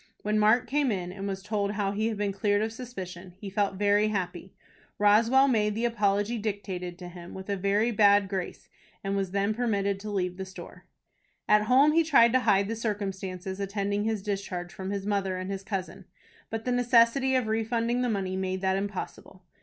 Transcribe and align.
When 0.23 0.39
Mark 0.39 0.65
came 0.65 0.91
in, 0.91 1.11
and 1.11 1.27
was 1.27 1.43
told 1.43 1.73
how 1.73 1.91
he 1.91 2.07
had 2.07 2.17
been 2.17 2.31
cleared 2.31 2.63
of 2.63 2.73
suspicion, 2.73 3.35
he 3.37 3.51
felt 3.51 3.75
very 3.75 4.07
happy. 4.07 4.55
Roswell 4.97 5.47
made 5.47 5.75
the 5.75 5.85
apology 5.85 6.39
dictated 6.39 6.97
to 6.97 7.07
him, 7.07 7.35
with 7.35 7.51
a 7.51 7.55
very 7.55 7.91
bad 7.91 8.27
grace, 8.27 8.67
and 9.03 9.13
then 9.15 9.49
was 9.53 9.55
permitted 9.55 9.99
to 9.99 10.09
leave 10.09 10.37
the 10.37 10.43
store. 10.45 10.87
At 11.47 11.65
home 11.65 11.91
he 11.91 12.03
tried 12.03 12.33
to 12.33 12.39
hide 12.39 12.67
the 12.67 12.75
circumstances 12.75 13.59
attending 13.59 14.03
his 14.05 14.23
discharge 14.23 14.73
from 14.73 14.89
his 14.89 15.05
mother 15.05 15.37
and 15.37 15.51
his 15.51 15.61
cousin; 15.61 16.05
but 16.49 16.65
the 16.65 16.71
necessity 16.71 17.35
of 17.35 17.45
refunding 17.45 18.01
the 18.01 18.09
money 18.09 18.35
made 18.35 18.61
that 18.61 18.77
impossible. 18.77 19.43